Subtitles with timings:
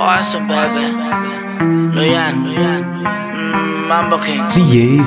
[0.00, 0.94] Awesome, baby.
[1.94, 2.36] Luyan,
[3.34, 4.42] mm, Mambo King.
[4.54, 5.02] DJ.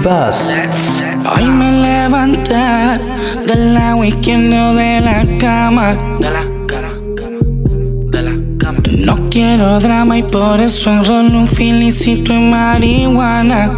[1.25, 2.99] Hoy me levanté
[3.47, 5.93] del lado izquierdo de la cama.
[6.19, 7.39] De la cama, cama,
[8.11, 8.79] de la cama.
[8.99, 13.71] No quiero drama y por eso enrollo un filicito en marihuana.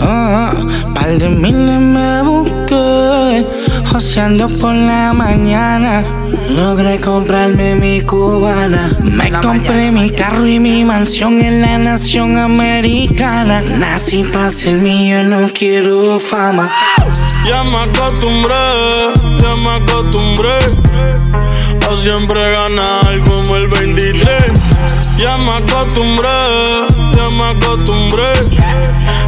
[0.00, 0.54] Ah,
[0.94, 3.46] par de miles me busqué,
[3.90, 6.04] joseando por la mañana.
[6.48, 8.90] Logré comprarme mi cubana.
[9.00, 13.60] Me compré mi carro y mi mansión en la nación americana.
[13.60, 16.70] Nací para ser mío, no quiero fama.
[17.44, 18.54] Ya me acostumbré,
[19.38, 20.58] ya me acostumbré
[21.90, 24.24] a siempre ganar como el 23.
[25.18, 26.28] Ya me acostumbré,
[27.30, 28.24] ya me acostumbré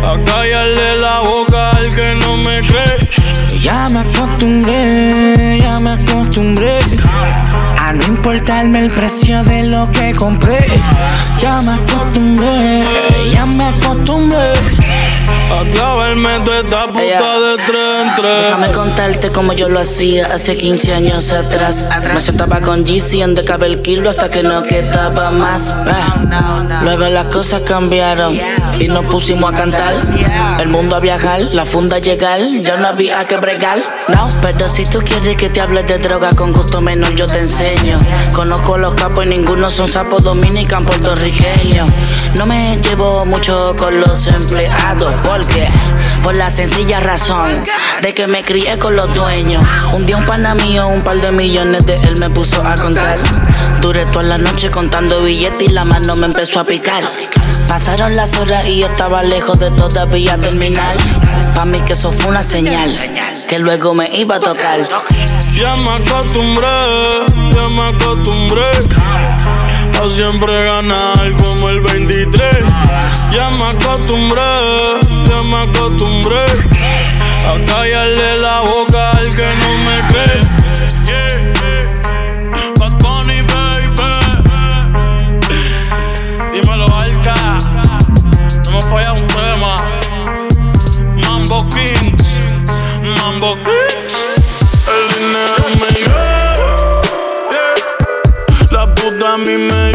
[0.05, 3.61] a callarle la boca al que no me cree.
[3.61, 6.71] Ya me acostumbré, ya me acostumbré
[7.79, 10.59] a no importarme el precio de lo que compré.
[11.41, 12.85] Ya me acostumbré,
[13.33, 14.45] ya me acostumbré.
[15.51, 17.21] A clavarme toda esta puta Ella.
[17.21, 18.43] de tres en tres.
[18.45, 21.89] Déjame contarte como yo lo hacía hace 15 años atrás.
[22.15, 25.75] Me sentaba con GC en de el kilo hasta que no quedaba más.
[25.75, 26.81] Ah.
[26.83, 28.39] Luego las cosas cambiaron
[28.79, 29.95] y nos pusimos a cantar.
[30.61, 34.00] El mundo a viajar, la funda a llegar, ya no había que bregar.
[34.13, 37.41] No, pero si tú quieres que te hable de droga con gusto menos, yo te
[37.41, 38.01] enseño.
[38.35, 41.91] Conozco los capos y ninguno son sapos dominican puertorriqueños.
[42.35, 45.69] No me llevo mucho con los empleados, porque
[46.23, 47.65] por la sencilla razón
[48.03, 49.65] de que me crié con los dueños.
[49.95, 53.19] Un día un pana mío, un par de millones de él me puso a contar.
[53.81, 57.05] Duré toda la noche contando billetes y la mano me empezó a picar.
[57.69, 60.93] Pasaron las horas y yo estaba lejos de todavía terminar.
[61.55, 62.91] Pa' mí que eso fue una señal,
[63.51, 64.79] que luego me iba a tocar.
[65.55, 66.69] Ya me acostumbré,
[67.51, 68.63] ya me acostumbré
[70.01, 72.49] a siempre ganar como el 23.
[73.33, 74.41] Ya me acostumbré,
[75.25, 76.45] ya me acostumbré
[77.45, 80.60] a callarle la boca al que no me cree.
[99.31, 99.90] A mí me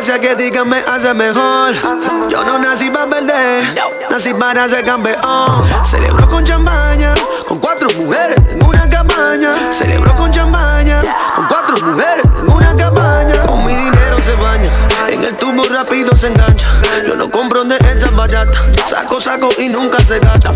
[0.00, 1.74] que que digan me hace mejor.
[2.28, 3.64] Yo no nací para perder,
[4.08, 5.64] nací para ser campeón.
[5.84, 7.14] Celebro con champaña,
[7.48, 9.54] con cuatro mujeres en una cabaña.
[9.72, 11.02] Celebro con champaña,
[11.34, 13.42] con cuatro mujeres en una cabaña.
[13.44, 14.70] Con mi dinero se baña,
[15.08, 16.68] en el tubo rápido se engancha.
[17.04, 20.52] Yo no compro de esas baratas, saco, saco y nunca se gasta.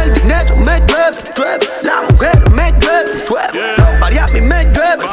[0.00, 3.81] El dinero me llueve, llueve, la mujer me llueve, llueve.
[4.22, 5.04] Los Miami me llueve,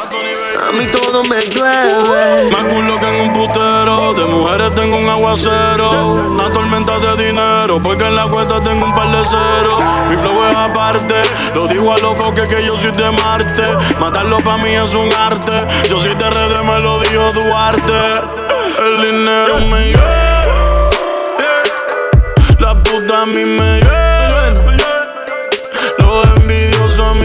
[0.67, 2.51] a mí todo me llueve.
[2.51, 4.13] Más culo que en un putero.
[4.13, 6.13] De mujeres tengo un aguacero.
[6.13, 7.81] Una tormenta de dinero.
[7.81, 9.81] Porque en la cuenta tengo un par de ceros.
[10.09, 11.15] Mi flow es aparte.
[11.56, 13.63] Lo digo a los foques que yo soy de Marte.
[14.00, 15.53] Matarlo pa' mí es un arte.
[15.89, 17.94] Yo soy de redes, me lo dijo Duarte.
[18.79, 20.44] El dinero me yeah.
[22.59, 24.77] La puta a mí me llevan.
[25.97, 27.15] Los envidiosos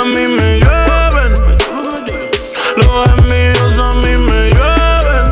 [0.00, 1.32] a mí me llueven.
[2.76, 5.26] Los envidiosos a mí me llueven.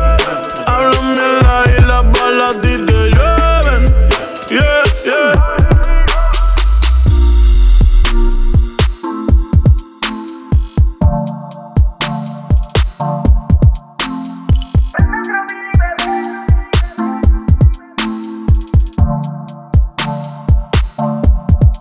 [0.67, 3.83] Hablan mierda y las balas a ti te llueven.
[4.49, 5.33] Yeah, yeah.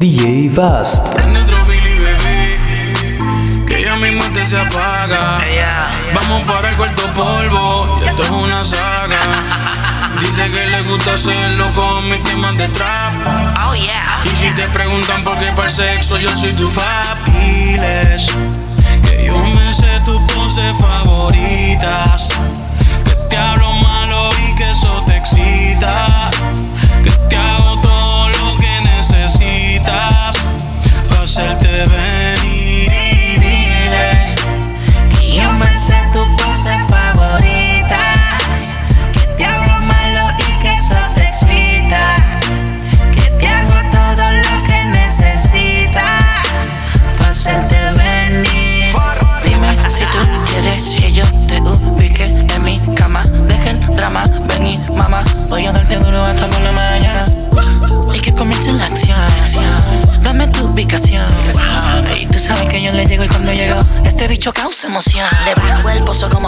[0.00, 1.27] DJ Vast.
[6.46, 7.96] Para el cuarto polvo.
[8.04, 10.16] Esto es una saga.
[10.20, 13.12] Dice que le gusta hacerlo con mis temas de trap.
[13.66, 14.22] Oh yeah.
[14.24, 18.26] Y si te preguntan por qué para el sexo, yo soy tu fabiles.
[19.02, 22.28] Que yo me sé tus poses favoritas.
[23.04, 23.87] Que te hablo malo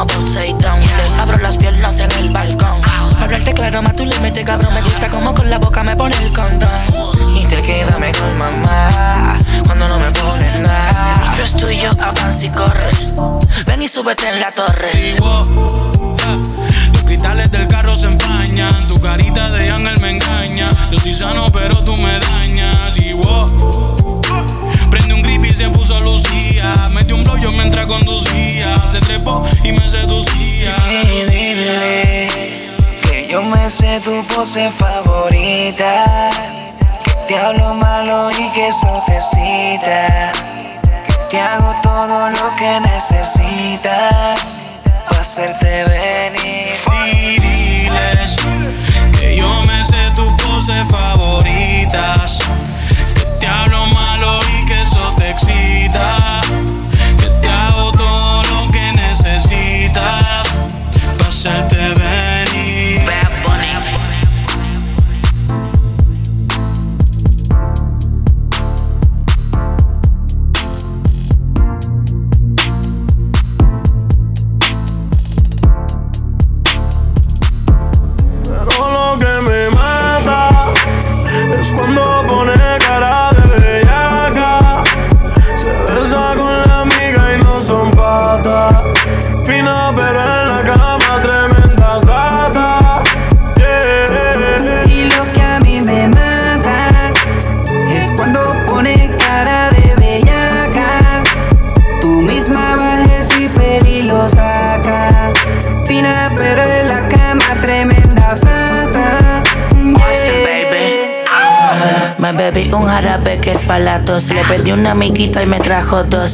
[0.07, 2.69] como abro las piernas en el balcón.
[3.21, 4.73] Hablarte claro, más tú le metes cabrón.
[4.73, 7.37] Me gusta como con la boca me pone el condón.
[7.37, 9.37] Y te queda mejor, mamá.
[9.67, 10.91] Cuando no me pones nada.
[10.91, 12.91] Ese bicho es tuyo, avanza y corre.
[13.67, 14.91] Ven y súbete en la torre.
[14.93, 16.39] Yeah.
[16.95, 18.73] Los cristales del carro se empañan.
[18.89, 20.71] Tu carita de ángel me engaña.
[20.91, 22.95] Yo estoy sano, pero tú me dañas.
[22.95, 23.47] Digo,
[23.87, 24.60] prende un grip y
[25.61, 26.73] se puso Lucía.
[26.95, 28.75] Metió un blow yo mientras conducía.
[28.91, 30.75] Se trepó y me seducía.
[30.89, 32.29] Y dile
[33.03, 36.31] que yo me sé tu pose favorita.
[37.05, 40.33] Que te hablo malo y que eso te excita.
[41.07, 44.61] Que te hago todo lo que necesitas.
[45.11, 46.71] Pa' hacerte venir.
[47.13, 48.37] Y diles
[49.19, 52.39] que yo me sé tus poses favoritas.
[53.15, 54.00] Que te hablo malo
[61.43, 62.00] Para hacerte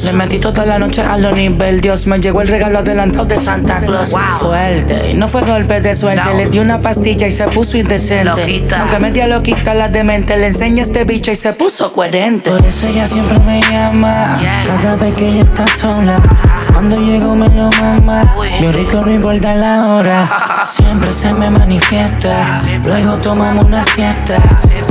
[0.03, 2.07] Le metí toda la noche a lo nivel Dios.
[2.07, 4.13] Me llegó el regalo adelantado de Santa Claus.
[4.39, 6.33] Fuerte, y no fue golpe de suerte.
[6.35, 8.25] Le di una pastilla y se puso indecente.
[8.25, 8.81] Loquita.
[8.81, 10.35] Aunque media loquita la demente.
[10.37, 12.51] Le enseñé este bicho y se puso coherente.
[12.51, 14.37] Por eso ella siempre me llama.
[14.65, 16.17] Cada vez que ella está sola.
[16.73, 18.21] Cuando llego me lo mama.
[18.59, 20.61] Mi rico no importa la hora.
[20.63, 22.59] Siempre se me manifiesta.
[22.85, 24.35] Luego tomamos una siesta.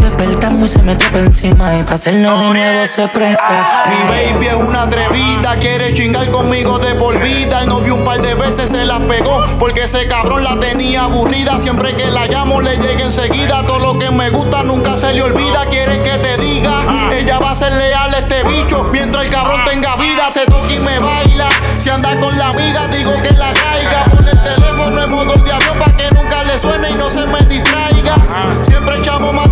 [0.07, 1.77] Despertamos y se me trepa encima.
[1.77, 3.87] Y para hacerlo de nuevo se presta.
[3.89, 7.63] Mi baby es una atrevida, quiere chingar conmigo de por vida.
[7.63, 11.59] El novio un par de veces se la pegó porque ese cabrón la tenía aburrida.
[11.59, 13.67] Siempre que la llamo le llega enseguida.
[13.67, 15.67] Todo lo que me gusta nunca se le olvida.
[15.71, 19.65] Quiere que te diga, ella va a ser leal a este bicho mientras el cabrón
[19.65, 20.31] tenga vida.
[20.33, 21.49] Se toca y me baila.
[21.77, 24.05] Si anda con la amiga, digo que la traiga.
[24.05, 27.27] Pone el teléfono en modo de avión para que nunca le suene y no se
[27.27, 28.15] me distraiga.
[28.63, 29.46] Siempre echamos más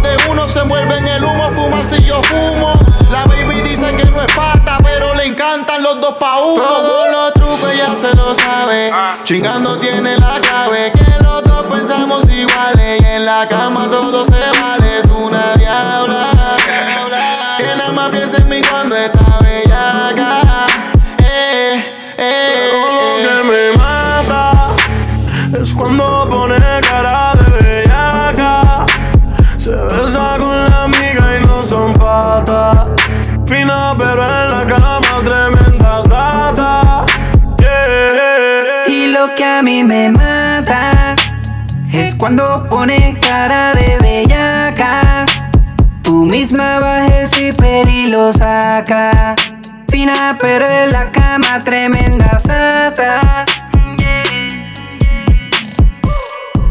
[2.28, 2.72] fumo.
[3.10, 6.62] La baby dice que no es pata, pero le encantan los dos pa' uno.
[6.62, 8.90] Todos los trucos ella se lo sabe.
[9.24, 10.92] Chingando tiene la clave.
[10.92, 13.00] Que los dos pensamos iguales.
[13.02, 14.53] Y en la cama todo se
[42.24, 45.26] cuando pone cara de bellaca.
[46.02, 49.36] Tú misma bajes y pedí lo saca.
[49.88, 53.44] Fina pero en la cama tremenda sata.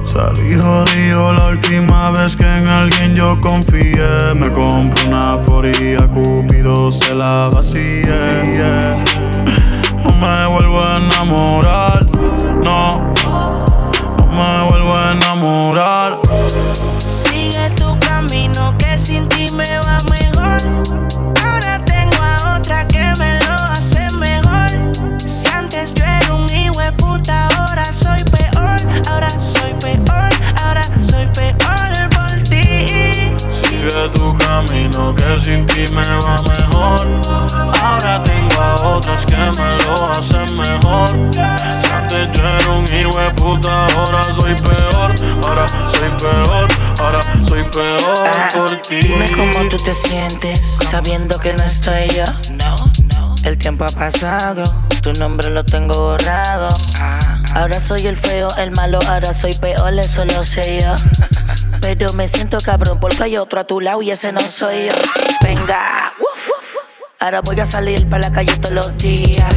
[0.03, 4.33] Salí jodido la última vez que en alguien yo confié.
[4.33, 8.97] Me compré una foría, Cupido se la vacía.
[10.03, 12.05] No me vuelvo a enamorar,
[12.63, 13.13] no.
[15.43, 16.02] Vuelvo
[34.65, 37.07] camino que sin ti me va mejor.
[37.81, 41.09] Ahora tengo a otras que me lo hacen mejor.
[41.69, 45.13] Si antes yo era un hijo de puta, ahora soy peor.
[45.45, 46.67] Ahora soy peor,
[46.99, 49.01] ahora soy peor Ah, por ti.
[49.01, 52.25] Dime cómo tú te sientes sabiendo que no estoy yo.
[52.53, 52.75] No,
[53.15, 53.35] no.
[53.43, 54.63] El tiempo ha pasado,
[55.01, 56.69] tu nombre lo tengo borrado.
[56.99, 60.95] Ah, ahora soy el feo, el malo, ahora soy peor, eso lo sé yo.
[61.83, 64.93] Pero me siento cabrón porque hay otro a tu lado y ese no soy yo.
[65.43, 66.75] Venga, uf, uf.
[67.19, 69.47] Ahora voy a salir para la calle todos los días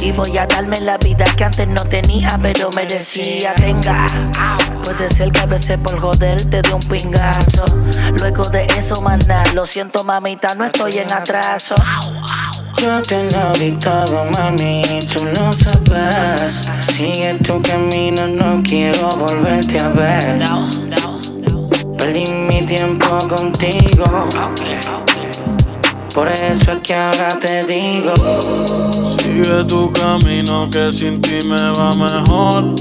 [0.00, 4.06] Y voy a darme la vida que antes no tenía pero merecía Venga,
[4.82, 7.62] puede ser que a veces por joder te dé un pingazo
[8.14, 11.74] Luego de eso, maná, lo siento mamita, no estoy en atraso
[12.76, 14.82] yo te lo di todo, mami,
[15.12, 16.62] tú lo sabes.
[16.80, 20.38] Sigue tu camino, no quiero volverte a ver.
[22.00, 24.04] Perdí mi tiempo contigo.
[26.14, 28.14] Por eso es que ahora te digo.
[29.18, 32.74] Sigue tu camino que sin ti me va mejor.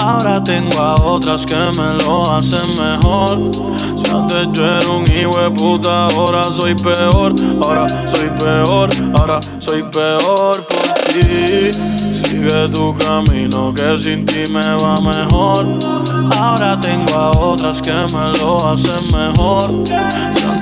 [0.00, 3.52] Ahora tengo a otras que me lo hacen mejor.
[3.96, 7.34] Si antes yo era un hijo de puta, ahora soy peor.
[7.62, 12.05] Ahora soy peor, ahora soy peor por ti.
[12.26, 15.64] Sigue tu camino que sin ti me va mejor.
[16.36, 19.70] Ahora tengo a otras que me lo hacen mejor.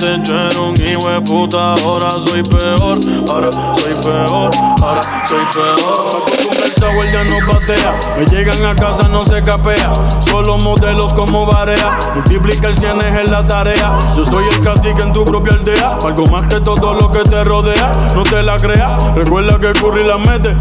[0.05, 2.99] Antes era un hijo puta, ahora soy peor.
[3.27, 6.35] Ahora soy peor, ahora soy peor.
[6.47, 7.99] Conversa ya no patea.
[8.17, 9.91] Me llegan a casa, no se capea.
[10.19, 11.97] Solo modelos como barea.
[12.13, 13.97] Multiplica el cienes en la tarea.
[14.15, 15.97] Yo soy el cacique en tu propia aldea.
[16.05, 17.91] Algo más que todo lo que te rodea.
[18.13, 19.15] No te la creas.
[19.15, 20.55] Recuerda que Curry la mete.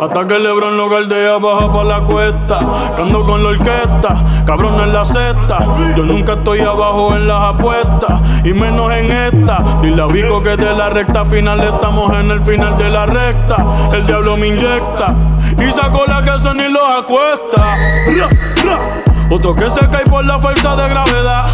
[0.00, 2.58] Hasta que Lebron lo galdea, baja pa' la cuesta.
[2.96, 4.42] Cando con la orquesta.
[4.44, 5.58] Cabrón en la cesta.
[5.96, 8.20] Yo nunca estoy abajo en las apuestas.
[8.44, 9.62] Y menos en esta.
[9.82, 13.66] Dile a Vico que de la recta final estamos en el final de la recta.
[13.92, 15.14] El diablo me inyecta.
[15.58, 17.76] Y sacó la que se ni los acuesta.
[18.16, 18.28] Ra,
[18.64, 19.02] ra.
[19.30, 21.46] Otro que se cae por la fuerza de gravedad.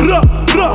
[0.00, 0.20] Ra,
[0.56, 0.70] ra.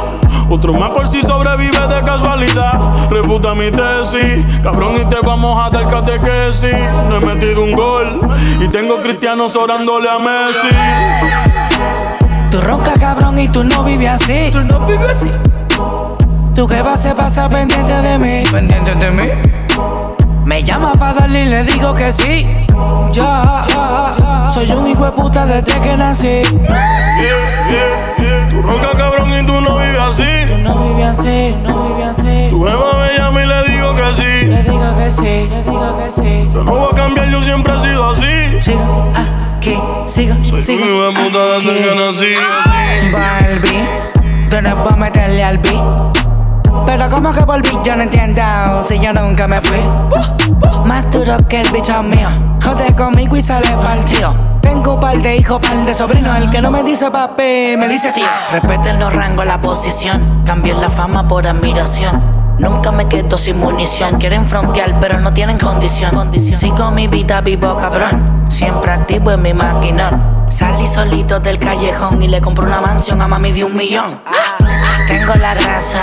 [0.49, 3.09] Otro más por si sobrevive de casualidad.
[3.09, 6.75] Refuta mi tesis, cabrón, y te vamos a dar catequesis.
[7.09, 8.29] No he metido un gol
[8.61, 10.69] y tengo cristianos orándole a Messi.
[12.49, 14.49] Tú ronca cabrón y tú no vives así.
[14.51, 15.31] Tú no vives así.
[16.55, 18.43] Tu jeva se pasa pendiente de mí.
[18.51, 19.29] Pendiente de mí.
[20.45, 22.47] Me llama pa' darle y le digo que sí.
[23.11, 23.63] Ya,
[24.53, 26.27] soy un hijo de puta desde que nací.
[26.27, 27.21] Yeah,
[27.69, 28.49] yeah, yeah.
[28.49, 30.23] Tú ronca cabrón y tú no vives así.
[30.47, 32.47] Tú no vives así, no vives así.
[32.49, 34.45] Tu jeva me llama y le digo que sí.
[34.47, 36.49] Le digo que sí, le digo que sí.
[36.53, 38.61] Yo no voy a cambiar, yo siempre he sido así.
[38.61, 38.85] Siga
[39.57, 40.85] aquí, siga, Soy un siga.
[40.85, 42.33] hijo de puta desde que nací.
[43.11, 43.87] Barbie,
[44.49, 46.17] tú puedes meterle al beat.
[46.85, 48.41] Pero como que volví, yo no entiendo
[48.81, 49.79] si yo nunca me fui.
[50.85, 52.29] Más duro que el bicho mío.
[52.63, 54.35] Jode conmigo y sale partido.
[54.61, 56.37] Tengo un par de hijos, par de sobrinos.
[56.37, 58.25] El que no me dice papi, me dice tío.
[58.51, 60.43] Respeten los rangos, la posición.
[60.45, 62.21] Cambien la fama por admiración.
[62.59, 64.17] Nunca me quedo sin munición.
[64.17, 66.31] Quieren frontear, pero no tienen condición.
[66.33, 68.45] Sigo mi vida vivo, cabrón.
[68.49, 70.36] Siempre activo en mi maquinón.
[70.49, 74.21] Salí solito del callejón y le compré una mansión a mami de un millón.
[75.07, 76.01] Tengo la grasa,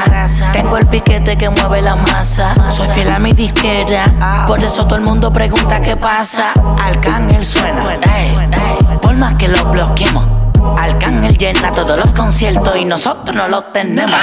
[0.52, 2.54] tengo el piquete que mueve la masa.
[2.70, 6.52] Soy fiel a mi disquera, por eso todo el mundo pregunta qué pasa.
[6.82, 10.26] Arcángel suena, ey, ey, por más que lo bloqueemos.
[10.78, 14.20] Arcángel llena todos los conciertos y nosotros no los tenemos.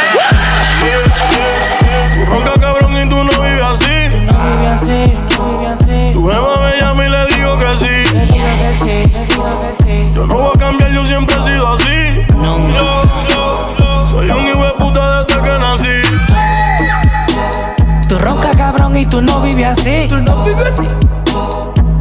[2.16, 4.26] Tú ronca cabrón y tú no vives así.
[4.26, 6.10] No vive así, no vive así.
[6.14, 7.31] Tu jeva me llama y le
[8.80, 10.12] que sí.
[10.16, 12.26] Yo no voy a cambiar, yo siempre he sido así.
[12.30, 16.02] Yo, yo, yo soy un hijo de puta desde que nací.
[18.08, 20.08] Tú ronca cabrón y tú no vives así.
[20.08, 20.88] Tú no vives así.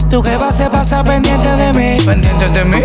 [0.09, 2.03] Tu jeva se pasa pendiente de mí.
[2.05, 2.83] Pendiente de mí.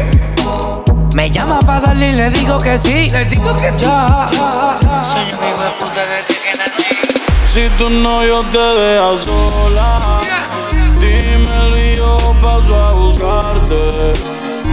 [1.15, 3.09] Me llama para darle y le digo que sí.
[3.09, 3.85] Le digo que sí.
[3.85, 6.83] Soy un hijo de puta desde que nací.
[7.47, 10.21] Si tu novio te deja sola,
[11.05, 14.13] dímelo y yo paso a buscarte.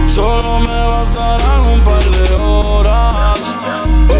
[0.07, 3.39] Solo me bastarán un par de horas.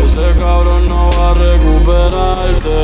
[0.03, 2.79] Ese cabrón no va a recuperarte.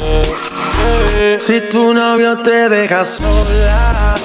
[1.39, 4.15] Si tu novio te deja sola,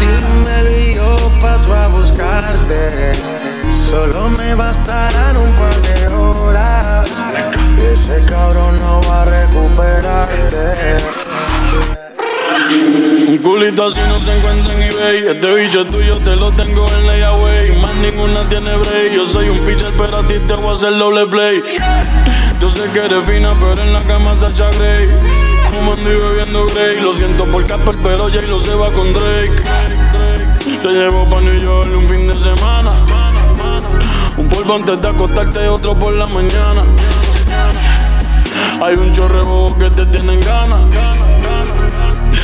[0.00, 3.12] dímelo y yo paso a buscarte.
[3.90, 5.23] Solo me bastarán
[13.64, 15.26] Culito así no se encuentra en eBay.
[15.26, 17.80] Este bicho es tuyo, te lo tengo en layaway.
[17.80, 19.14] Más ninguna tiene break.
[19.14, 21.62] Yo soy un pitcher, pero a ti te voy a hacer doble play.
[22.60, 25.08] Yo sé que eres fina, pero en la cama Sacha Grey.
[25.70, 27.00] Fumando y bebiendo Grey.
[27.00, 29.62] Lo siento por Casper, pero Jay lo se va con Drake.
[30.82, 32.90] Te llevo pa' New York un fin de semana.
[34.36, 36.84] Un polvo antes de acostarte y otro por la mañana.
[38.82, 41.23] Hay un chorrebo que te tienen ganas.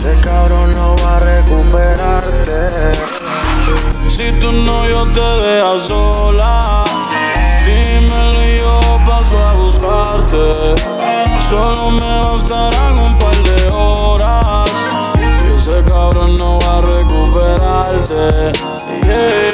[0.00, 2.70] Ese cabrón no va a recuperarte.
[4.08, 6.84] Si tu novio te deja sola,
[7.66, 10.74] dímelo y yo paso a buscarte.
[11.50, 14.70] Solo me bastarán un par de horas.
[15.18, 18.52] Y ese cabrón no va a recuperarte.
[19.04, 19.52] Yeah.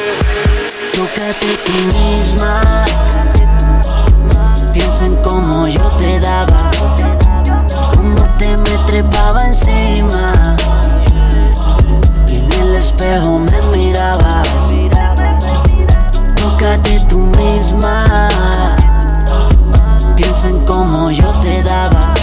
[0.94, 2.84] Tócate tú misma.
[4.72, 6.70] Piensa en cómo yo te daba.
[7.92, 10.35] Cómo te me trepaba encima.
[12.98, 14.42] El espejo me miraba.
[16.34, 18.30] Tócate tú misma.
[20.16, 22.14] Piensa en cómo yo te daba.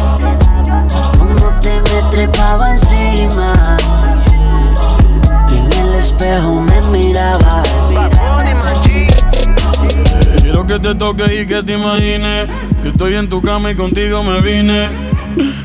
[1.19, 3.77] Cómo te me trepaba encima.
[5.51, 7.61] Y en el espejo me miraba.
[10.41, 12.47] Quiero que te toques y que te imagines
[12.81, 14.89] que estoy en tu cama y contigo me vine.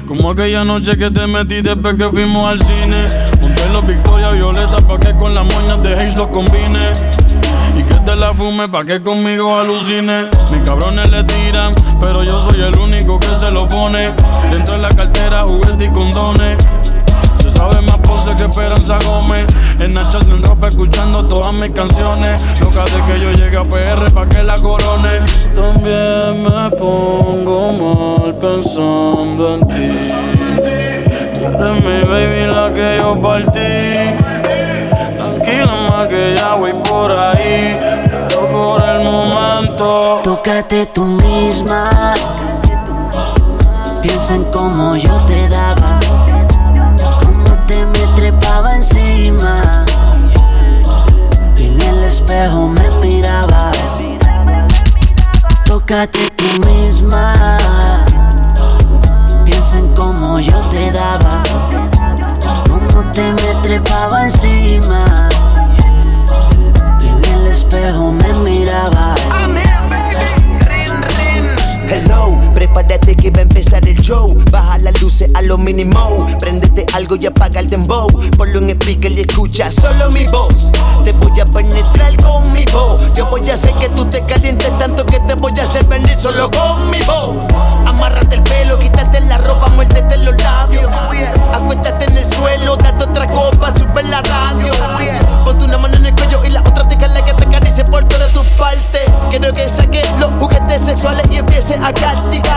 [0.06, 3.37] Como aquella noche que te metí después que fuimos al cine.
[3.72, 6.92] Los Victoria Violeta pa' que con las moñas de Haze los combine.
[7.76, 10.28] Y que te la fume pa' que conmigo alucine.
[10.50, 14.14] Mis cabrones le tiran, pero yo soy el único que se lo pone.
[14.50, 16.58] Dentro de la cartera, juguetes y condones.
[17.42, 19.46] Se sabe más pose que Esperanza Gómez.
[19.80, 22.60] En Nachas en ropa escuchando todas mis canciones.
[22.60, 25.20] Loca de que yo llegue a PR pa' que la corone.
[25.54, 29.88] También me pongo mal pensando en ti.
[31.38, 32.37] Tú eres mi baby,
[32.74, 34.14] que yo partí.
[35.16, 37.78] Tranquila más que ya voy por ahí.
[38.28, 40.20] Pero por el momento.
[40.22, 42.14] Tócate tú misma.
[44.02, 45.98] Piensa en cómo yo te daba.
[47.22, 49.84] Cómo te me trepaba encima.
[51.56, 53.70] Y en el espejo me miraba.
[55.64, 57.56] Tócate tú misma.
[59.44, 61.42] Piensa en cómo yo te daba.
[63.68, 65.28] Trepaba encima.
[67.02, 69.14] Y en el espejo me miraba.
[72.68, 74.36] Prepárate que va a empezar el show.
[74.50, 76.26] Baja las luces a lo mínimo.
[76.38, 78.08] Préndete algo y apaga el dembow.
[78.36, 80.70] Ponlo en speaker y escucha solo mi voz.
[81.04, 83.14] Te voy a penetrar con mi voz.
[83.14, 86.16] Yo voy a hacer que tú te calientes tanto que te voy a hacer venir
[86.18, 87.48] solo con mi voz.
[87.86, 90.90] Amárrate el pelo, quítate la ropa, muérdete los labios.
[91.52, 94.72] Acuéstate en el suelo, date otra copa, sube la radio.
[95.44, 98.30] Ponte una mano en el cuello y la otra déjala que te acaricie por toda
[98.32, 99.04] tu parte.
[99.30, 101.92] Quiero que saques los juguetes sexuales y empiece a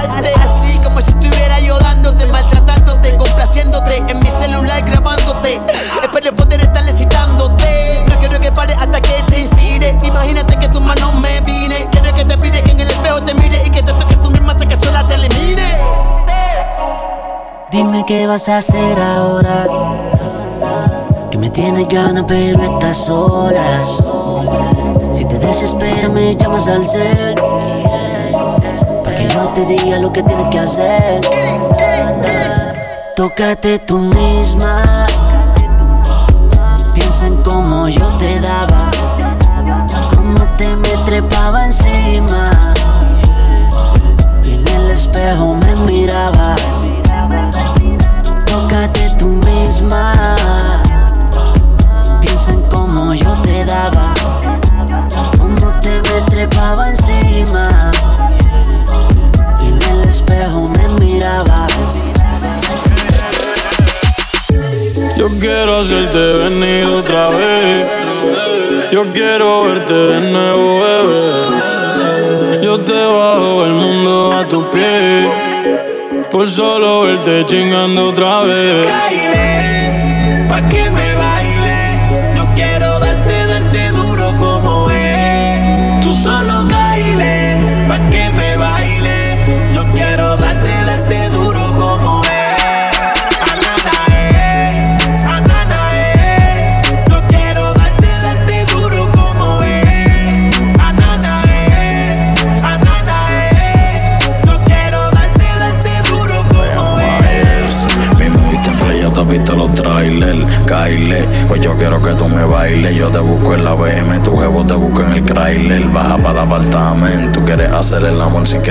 [0.09, 5.61] Así como si estuviera yo dándote, maltratándote, complaciéndote en mi celular grabándote.
[6.01, 8.03] Espero poder estar excitándote.
[8.09, 9.97] No quiero que pare hasta que te inspire.
[10.01, 11.87] Imagínate que tu mano me vine.
[11.91, 14.31] Quiero que te pide que en el espejo te mire y que te toque tú
[14.31, 15.77] misma hasta que sola te elimine.
[17.69, 19.67] Dime qué vas a hacer ahora.
[21.29, 23.83] Que me tienes ganas, pero estás sola.
[25.13, 27.35] Si te desesperas, me llamas al cel.
[29.53, 31.21] Te diga lo que tienes que hacer.
[33.17, 35.05] Tócate tú misma.
[36.93, 38.89] Piensa en cómo yo te daba.
[40.15, 42.73] Cómo te me trepaba encima.
[44.45, 46.55] Y en el espejo me miraba.
[65.41, 67.87] Yo quiero hacerte venir otra vez.
[68.91, 72.63] Yo quiero verte de nuevo, bebé.
[72.63, 75.27] Yo te bajo el mundo a tus pies.
[76.29, 78.87] Por solo verte chingando otra vez.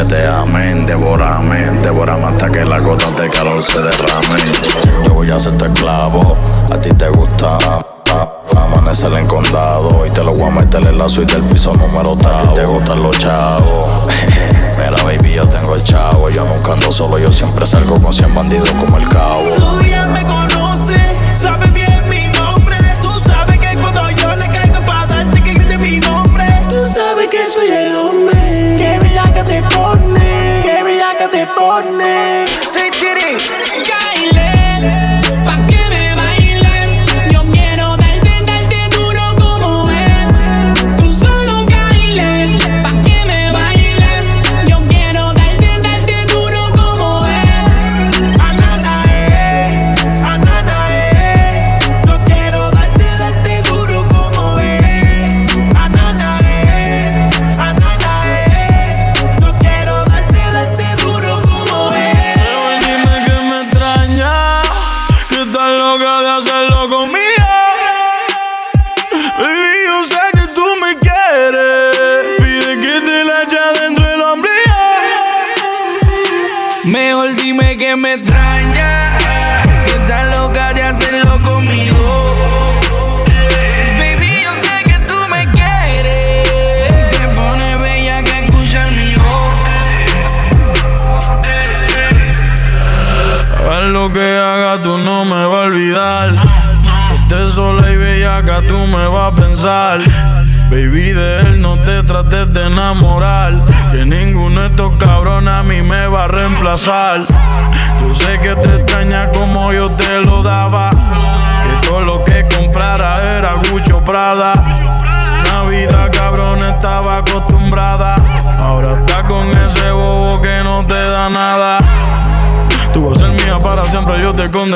[0.04, 0.86] te amen.
[0.86, 4.44] Devórame, devórame hasta que las gotas de calor se derramen.
[5.04, 6.36] Yo voy a ser tu esclavo,
[6.72, 7.58] a ti te gusta.
[8.56, 12.10] Amanecer en condado y te lo voy a meter en la suite del piso número
[12.12, 12.34] tal.
[12.34, 13.86] A ti te gustan los chavos.
[14.78, 16.30] Mira, baby, yo tengo el chavo.
[16.30, 19.40] Yo nunca ando solo, yo siempre salgo con 100 bandidos como el cabo.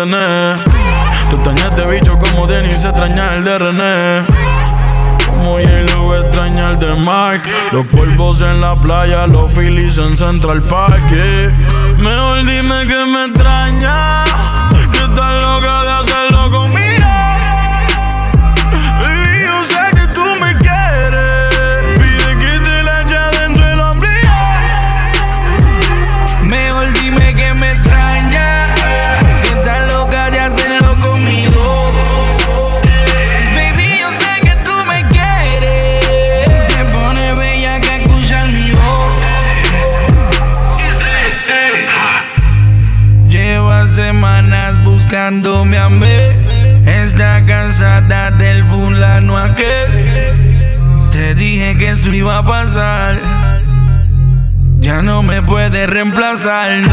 [0.05, 4.27] Tú extrañas este bicho como Denis extraña el de René.
[5.27, 10.61] Como Yellow extraña el de Mark, Los polvos en la playa, los Phillies en Central
[10.69, 11.01] Park.
[11.11, 11.53] Yeah.
[12.01, 14.34] Mejor dime que me extrañas.
[55.55, 56.89] puede reemplazarlo.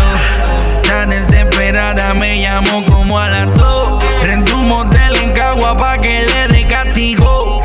[0.84, 4.04] Tan desesperada me llamó como a las dos.
[4.22, 7.60] Rentó un motel en Cagua pa' que le dé castigo.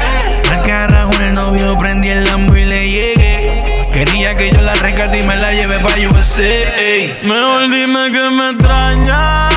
[0.51, 3.83] Al carajo el novio prendí el lambo y le llegué.
[3.93, 7.15] Quería que yo la rescate y me la lleve pa' USA.
[7.25, 9.51] Mejor dime que me extraña,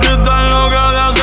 [0.00, 1.19] que estás loca de hacer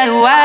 [0.00, 0.39] that why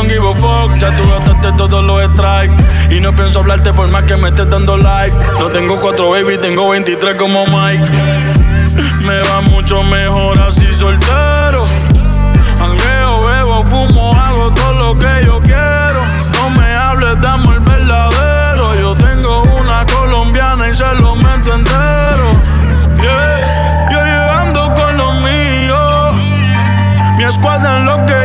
[0.00, 0.78] don't give a fuck.
[0.78, 2.54] Ya tú gastaste todos los strikes.
[2.90, 5.14] Y no pienso hablarte por más que me estés dando like.
[5.38, 7.84] No tengo cuatro baby, tengo 23 como Mike.
[9.06, 11.64] Me va mucho mejor así soltero.
[12.60, 16.00] Angueo, bebo, fumo, hago todo lo que yo quiero.
[16.34, 18.74] No me hables, dame el verdadero.
[18.80, 22.30] Yo tengo una colombiana y se lo meto entero.
[23.02, 26.12] Yeah, yo llegando con lo mío.
[27.16, 28.19] Mi escuadra en lo que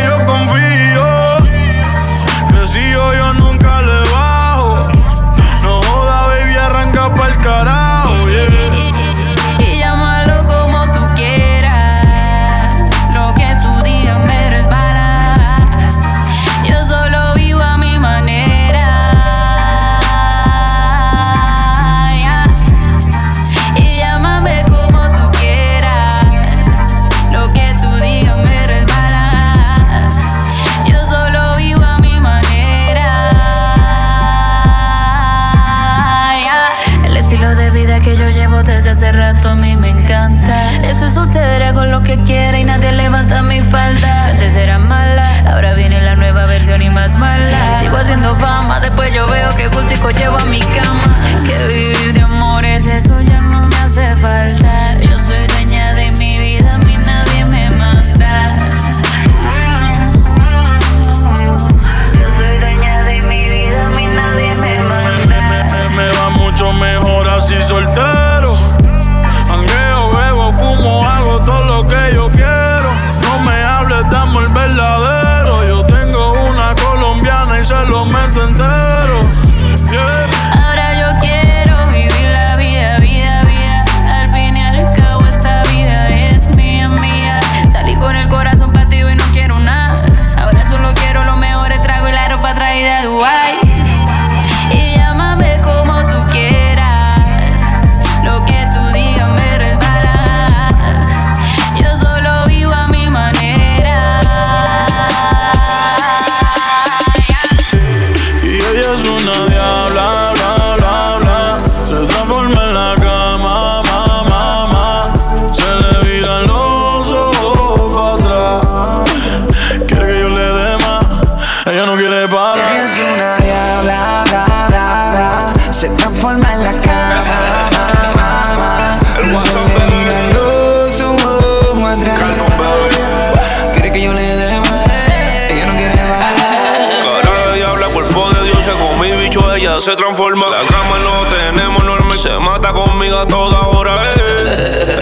[139.81, 140.47] se transforma.
[140.47, 143.95] La cama no tenemos normal, se mata conmigo a toda hora.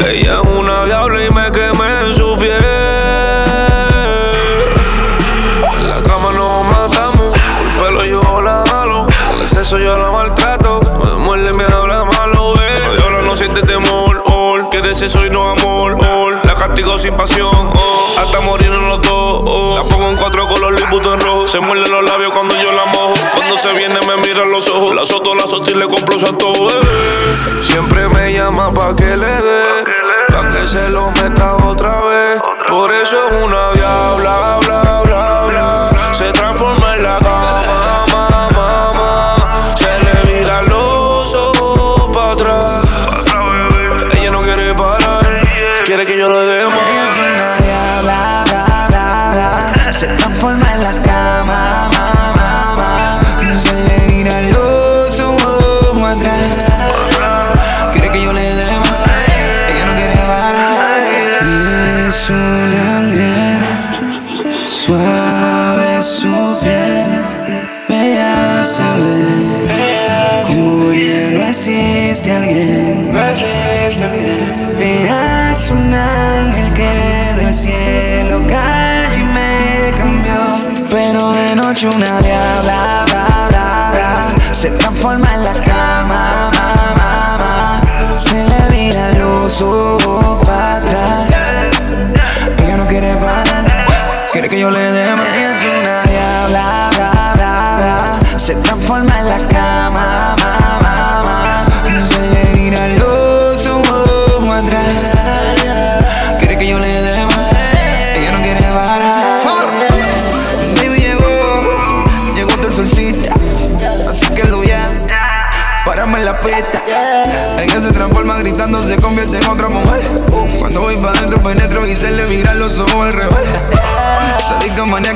[0.10, 2.64] Ella es una diabla y me quemé en su piel.
[5.76, 10.80] En la cama nos matamos, el pelo yo la jalo, el exceso yo la maltrato.
[11.04, 12.76] Me muerde, me habla malo, eh.
[12.82, 14.70] La diabla no siente temor, oh.
[14.72, 15.98] que y no amor.
[16.44, 18.16] La castigo sin pasión, oh.
[18.18, 19.44] hasta morir en los dos.
[19.46, 19.76] Oh.
[19.78, 21.48] La pongo en cuatro colores y puto en rojo.
[21.48, 22.63] Se muerde los labios cuando yo
[23.64, 24.94] se viene me mira los ojos.
[24.94, 26.82] La soto, la soto y le compro santo bebé.
[27.64, 29.86] Siempre me llama pa' que le dé,
[30.28, 32.42] pa' que se lo meta otra vez.
[32.68, 36.14] Por eso es una diabla, bla, bla, bla.
[36.14, 37.20] Se transforma en la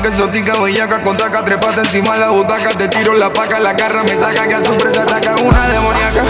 [0.08, 2.70] Maníaca, exótica, bellaca, con taca, trepata encima de la butaca.
[2.70, 6.24] Te tiro la paca, la garra me saca, que a su presa ataca una demoníaca.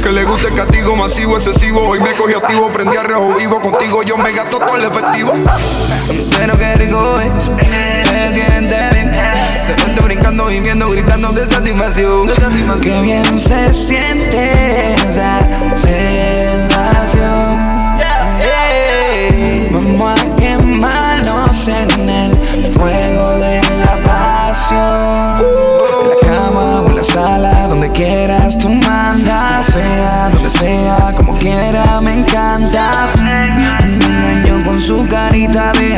[0.00, 1.80] Que le gusta el castigo masivo, excesivo.
[1.80, 3.60] Hoy me cogí activo, prendí a rejo vivo.
[3.60, 5.32] Contigo yo me gasto todo el efectivo.
[6.38, 9.10] Pero qué rico es, me siente bien.
[9.10, 12.30] De repente brincando, viviendo, gritando de satisfacción.
[12.80, 14.94] Qué bien se siente
[35.30, 35.89] carita de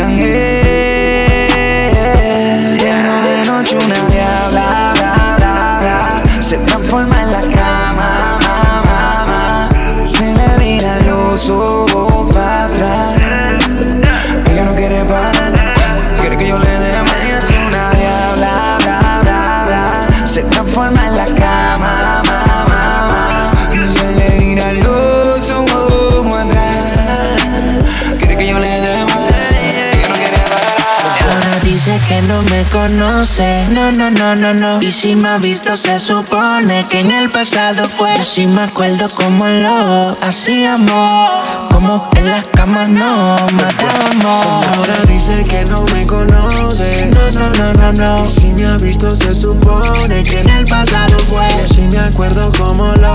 [33.22, 34.82] conoce, no, no, no, no, no.
[34.82, 38.16] Y si me ha visto se supone que en el pasado fue.
[38.16, 41.30] Yo sí me acuerdo como lo hacíamos,
[41.70, 44.66] como en las camas nos matábamos.
[44.66, 47.06] Ahora dice que no me conoce.
[47.06, 48.24] No, no, no, no, no.
[48.24, 51.46] Y si me ha visto, se supone que en el pasado fue.
[51.48, 53.14] Yo sí me acuerdo como lo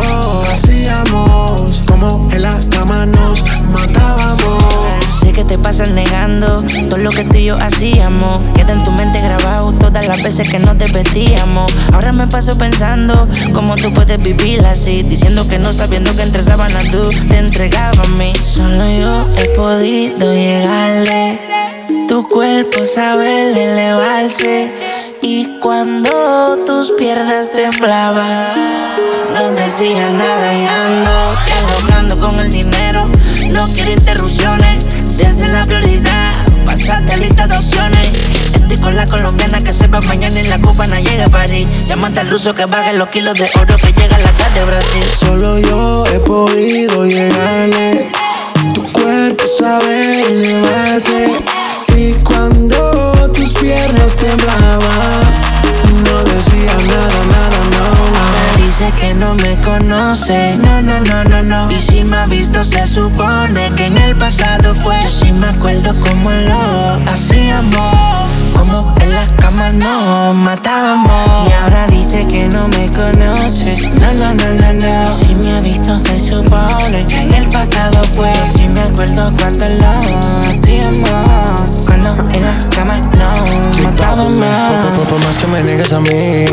[0.49, 1.83] hacíamos.
[1.85, 3.43] Como en la cama nos
[3.73, 4.56] matábamos.
[5.37, 8.41] Que te pasas negando todo lo que tú y yo hacíamos.
[8.55, 11.71] Queda en tu mente grabado todas las veces que nos divertíamos.
[11.93, 15.03] Ahora me paso pensando cómo tú puedes vivir así.
[15.03, 18.33] Diciendo que no sabiendo que entre sábanas tú te entregabas a mí.
[18.41, 21.39] Solo yo he podido llegarle.
[22.07, 24.71] Tu cuerpo sabe elevarse.
[25.21, 28.55] Y cuando tus piernas temblaban,
[29.35, 33.07] no decía nada y ando dialogando con el dinero.
[33.51, 34.85] No quiero interrupciones,
[35.17, 36.45] desde la prioridad.
[36.65, 38.11] Pasate lista de opciones.
[38.53, 41.65] Estoy con la colombiana que sepa mañana y la cubana llega a París.
[41.87, 44.65] Llámate al ruso que baje los kilos de oro que llega a la tarde de
[44.65, 45.03] Brasil.
[45.19, 48.09] Solo yo he podido llegarle.
[48.73, 51.31] Tu cuerpo sabe elevarse.
[51.95, 55.21] Y cuando tus piernas temblaban,
[56.03, 58.36] no decía nada, nada, no, no.
[58.79, 61.71] Dice que no me conoce, no, no, no, no, no.
[61.71, 64.95] Y si me ha visto, se supone que en el pasado fue.
[65.01, 67.95] Yo sí me acuerdo como lo hacíamos,
[68.55, 71.49] como en las camas nos matábamos.
[71.49, 75.11] Y ahora dice que no me conoce, no, no, no, no, no.
[75.11, 78.31] Y si me ha visto, se supone que en el pasado fue.
[78.31, 85.07] Yo sí me acuerdo cuando lo hacíamos, cuando en las camas nos matábamos.
[85.09, 86.45] Por, más que me niegues a mí,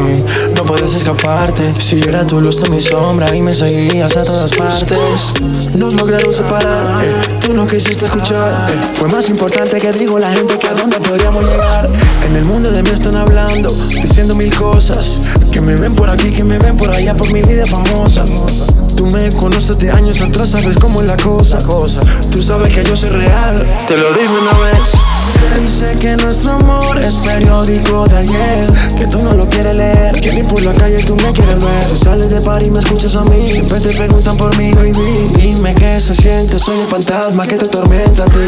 [0.66, 1.74] no escaparte.
[1.78, 5.32] Si era tu luz, tú mi sombra y me seguías a todas partes.
[5.74, 8.70] Nos lograron separar, eh, tú no quisiste escuchar.
[8.70, 8.80] eh.
[8.92, 11.88] Fue más importante que digo la gente que a dónde podríamos llegar.
[12.26, 15.20] En el mundo de mí están hablando, diciendo mil cosas.
[15.50, 18.24] Que me ven por aquí, que me ven por allá, por mi vida famosa.
[18.96, 21.58] Tú me conoces de años atrás, sabes cómo es la cosa.
[22.30, 24.80] Tú sabes que yo soy real, te lo digo una vez.
[25.60, 28.72] Dice que nuestro amor es periódico de ayer.
[28.96, 30.12] Que tú no lo quieres leer.
[30.20, 31.84] Que ni por la calle tú me quieres ver.
[31.84, 33.46] Si sales de par y me escuchas a mí.
[33.46, 34.92] Siempre te preguntan por mí, baby.
[35.40, 38.40] Dime qué se siente, soy un fantasma que te atormenta a ti.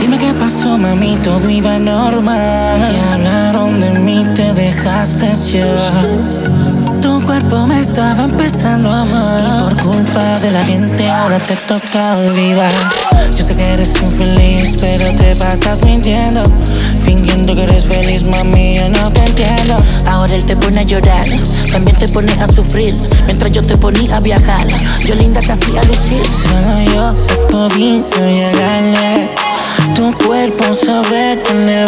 [0.00, 2.92] Dime qué pasó, mami, todo iba normal.
[2.92, 6.63] Que hablaron de mí, te dejaste llevar.
[7.04, 9.44] Tu cuerpo me estaba empezando a amar.
[9.44, 12.72] Y por culpa de la gente, ahora te toca olvidar.
[13.36, 16.40] Yo sé que eres infeliz, pero te pasas mintiendo.
[17.04, 19.74] Fingiendo que eres feliz, mami, yo no te entiendo.
[20.08, 21.26] Ahora él te pone a llorar,
[21.70, 22.94] también te pone a sufrir.
[23.26, 24.66] Mientras yo te ponía a viajar,
[25.04, 26.22] yo linda te hacía lucir.
[26.42, 29.28] Solo yo he podido llegarle.
[29.94, 31.83] Tu cuerpo sabe elevarse.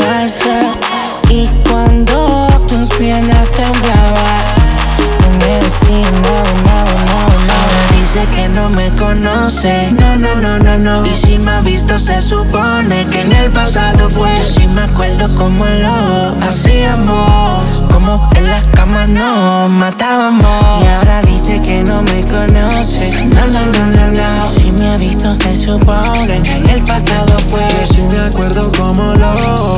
[10.57, 11.07] No, no, no, no, no.
[11.07, 14.35] Y si me ha visto, se supone que en el pasado fue.
[14.39, 17.83] Yo sí me acuerdo cómo lo hacíamos.
[17.93, 20.47] Como en las camas nos matábamos.
[20.83, 23.27] Y ahora dice que no me conoce.
[23.27, 24.51] No, no, no, no, no.
[24.51, 27.61] Si me ha visto, se supone que en el pasado fue.
[27.61, 29.35] Yo sí me acuerdo cómo lo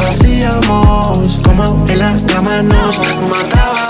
[0.07, 1.41] hacíamos.
[1.45, 2.99] Como en las camas nos
[3.29, 3.88] matábamos.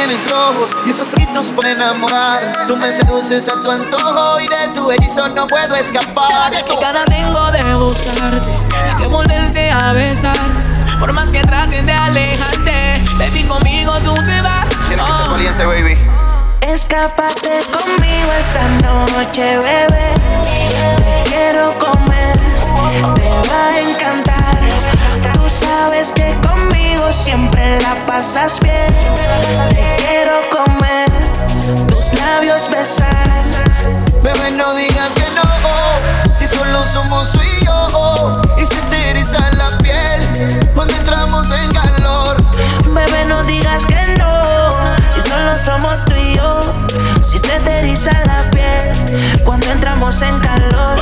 [0.00, 2.64] La magia tiene ojos y esos gritos pueden enamorar.
[2.66, 6.50] Tú me seduces a tu antojo y de tu hechizo no puedo escapar.
[6.52, 8.50] Que cada tengo de buscarte,
[8.98, 10.36] de volverte a besar.
[10.98, 14.68] Por más que traten de alejarte, baby, conmigo tú te vas.
[14.88, 15.30] Tienes que ser Oh.
[15.32, 15.98] valiente, baby.
[16.62, 20.14] Escápate conmigo esta noche, bebé.
[20.96, 22.38] Te quiero comer,
[23.16, 24.58] te va a encantar.
[25.34, 26.59] Tú sabes que conmigo
[27.12, 28.86] siempre la pasas bien.
[29.70, 31.10] Te quiero comer,
[31.88, 33.10] tus labios besar.
[34.22, 38.42] Bebé, no digas que no, si solo somos tú y yo.
[38.60, 42.36] Y se te eriza la piel cuando entramos en calor.
[42.94, 44.32] Bebé, no digas que no,
[45.12, 46.60] si solo somos tú y yo.
[47.22, 50.99] Si se te eriza la piel cuando entramos en calor.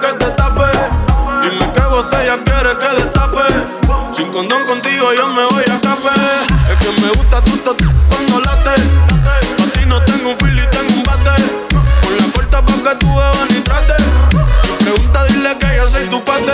[0.00, 0.70] Que te tape.
[1.42, 3.46] Dime qué botella quieres que destape.
[4.12, 6.14] Sin condón contigo yo me voy a escape.
[6.70, 8.74] Es que me gusta tu tot cuando late.
[9.58, 11.42] Pa' ti no tengo un feel y tengo un bate.
[12.02, 13.96] Por la puerta pa' que tú bebas ni trate.
[14.62, 16.52] Si pregunta, dile que yo soy tu pate.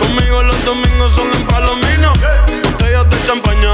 [0.00, 2.12] Conmigo los domingos son en Palomino.
[2.62, 3.65] Botellas de champaña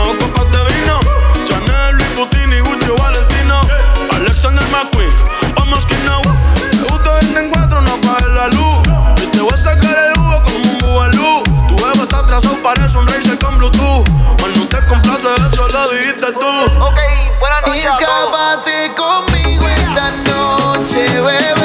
[16.22, 16.84] dijiste tú.
[16.84, 16.98] Ok,
[17.40, 17.84] buenas noches.
[17.84, 21.61] Escápate conmigo esta noche, bebé.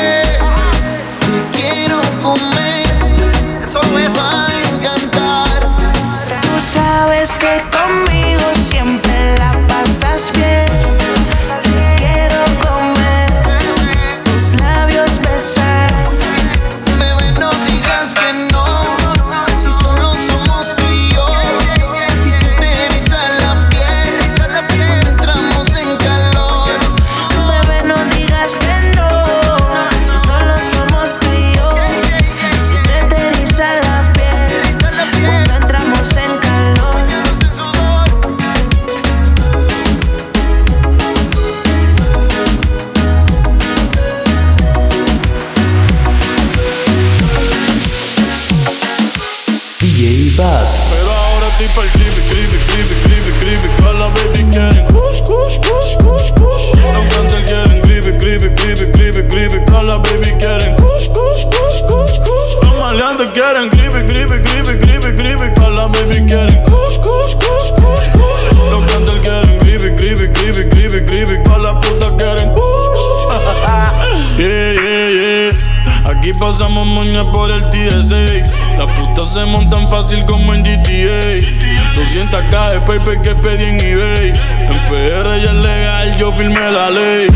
[83.05, 84.31] Que pedí en eBay.
[84.69, 87.27] En PR ya es legal, yo firmé la ley.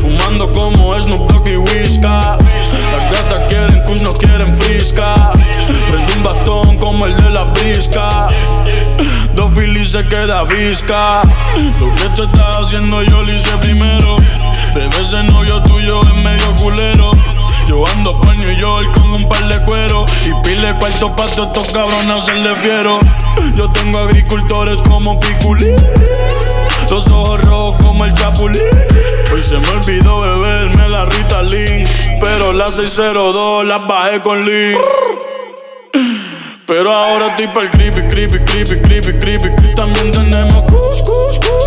[0.00, 2.36] Fumando como Snoop Dogg y Whisca.
[2.38, 5.32] Las gatas quieren kush, no quieren frisca.
[5.90, 8.28] Prende un bastón como el de la brisca.
[9.34, 11.22] Dos filis se queda visca.
[11.80, 14.16] Lo que te estás haciendo yo lo hice primero.
[14.74, 17.12] Bebé, ese novio tuyo es medio culero.
[17.66, 21.48] Yo ando pa' New York con un par de cuero Y pile cuarto pa' todos
[21.48, 22.98] estos cabrones hacerle fiero.
[23.56, 25.76] Yo tengo agricultores como Piculín
[26.90, 28.62] Los ojos rojos como el Chapulín.
[29.32, 31.86] Hoy se me olvidó beberme la Ritalin
[32.20, 34.76] Pero la 602 la bajé con Lean
[36.66, 39.74] pero ahora estoy pa'l creepy, creepy, creepy, creepy, creepy.
[39.74, 41.63] También tenemos kush, kush, kush,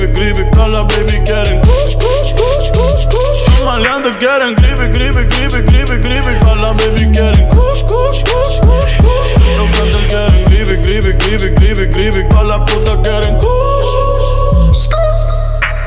[0.00, 0.50] creepy, creepy.
[0.50, 3.48] Todas las baby quieren kush, kush, kush, kush, kush.
[3.48, 6.40] Los maleantes quieren creepy, creepy, creepy, creepy, creepy.
[6.40, 9.30] Todas las baby quieren kush, kush, kush, kush, kush.
[9.56, 12.28] Los cantantes quieren creepy, creepy, creepy, creepy, creepy.
[12.28, 13.48] Todas las putas quieren kush.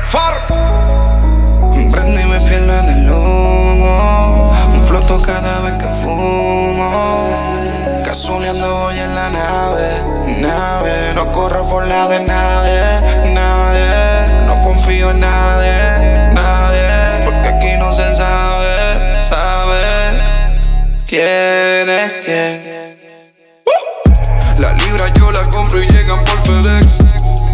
[0.08, 0.34] Far.
[1.90, 4.52] Prendo y me pierdo en el humo.
[4.74, 7.28] Un floto cada vez que fumo.
[8.04, 9.88] Casuleando voy en la nave,
[10.40, 11.14] nave.
[11.14, 14.03] No corro por la de nadie, nadie
[15.12, 20.22] nadie, nadie, porque aquí no se sabe, sabe
[21.06, 22.96] quién es quién.
[23.66, 24.60] Uh.
[24.60, 26.98] La libra yo la compro y llegan por FedEx.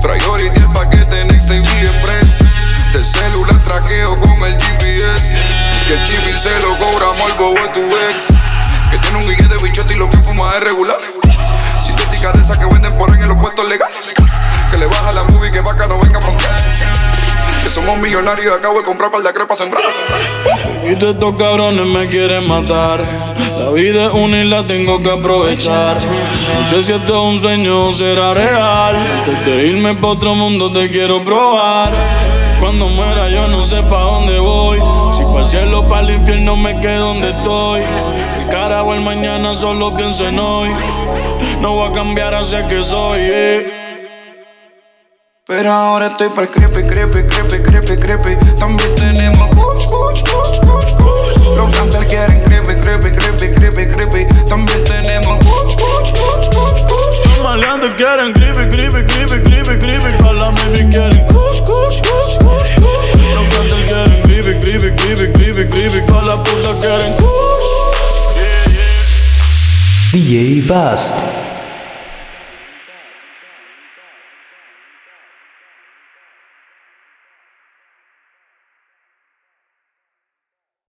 [0.01, 2.38] Priority el paquete Next TV Express.
[2.92, 5.36] Del celular traqueo con el GPS.
[5.88, 7.80] Que el chip se lo cobramos al bobo tu
[8.11, 8.28] ex.
[8.90, 10.98] Que tiene un guille de bichote y lo que fuma es regular.
[11.84, 14.14] Sintética de esas que venden por ahí en los puestos legales.
[17.70, 19.58] Somos millonarios y acabo de comprar par de crepas
[20.96, 23.00] de estos cabrones me quieren matar.
[23.58, 25.96] La vida es una y tengo que aprovechar.
[25.96, 28.96] No sé si esto es un sueño o será real.
[28.96, 31.92] Antes de irme pa' otro mundo te quiero probar.
[32.58, 34.78] Cuando muera yo no sé pa' dónde voy.
[35.16, 37.82] Si pa' el cielo, pa' el infierno me quedo donde estoy.
[38.40, 40.70] El cara o el mañana solo pienso en hoy.
[41.60, 43.20] No voy a cambiar hacia que soy.
[43.22, 43.79] eh.
[45.51, 48.36] Pero ahora estoy para el creepy, creepy, creepy, creepy, creepy.
[48.61, 51.57] También tenemos kuch, kuch, kuch, kuch, kuch.
[51.57, 54.26] Los gangsters quieren creepy, creepy, creepy, creepy, creepy.
[54.48, 57.26] También tenemos kuch, kuch, kuch, kuch, kuch.
[57.26, 60.22] Los maleantes quieren creepy, creepy, creepy, creepy, creepy.
[60.22, 63.11] Pa' la baby quieren kush, kush, kush, kush, kush.
[63.34, 66.01] Los cantantes quieren creepy, creepy, creepy, creepy, creepy.
[66.07, 67.66] Pa' la puta quieren kush.
[70.12, 71.49] DJ Bast.